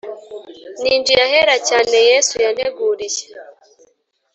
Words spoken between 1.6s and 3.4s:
cyane Yesu yanteguriye